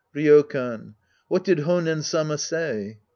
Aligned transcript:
Ryokan. 0.15 0.95
What 1.27 1.43
did 1.43 1.59
Honen 1.59 2.01
Sama 2.03 2.39
say 2.39 2.97